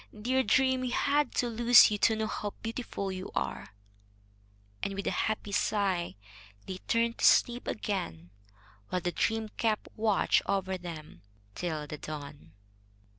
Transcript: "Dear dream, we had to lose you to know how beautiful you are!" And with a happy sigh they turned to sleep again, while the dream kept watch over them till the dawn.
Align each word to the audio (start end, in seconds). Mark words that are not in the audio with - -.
"Dear 0.19 0.41
dream, 0.41 0.81
we 0.81 0.89
had 0.89 1.31
to 1.35 1.47
lose 1.47 1.91
you 1.91 1.99
to 1.99 2.15
know 2.15 2.25
how 2.25 2.55
beautiful 2.63 3.11
you 3.11 3.29
are!" 3.35 3.75
And 4.81 4.95
with 4.95 5.05
a 5.05 5.11
happy 5.11 5.51
sigh 5.51 6.15
they 6.65 6.79
turned 6.87 7.19
to 7.19 7.25
sleep 7.25 7.67
again, 7.67 8.31
while 8.89 9.01
the 9.01 9.11
dream 9.11 9.49
kept 9.57 9.89
watch 9.95 10.41
over 10.47 10.75
them 10.75 11.21
till 11.53 11.85
the 11.85 11.99
dawn. 11.99 12.53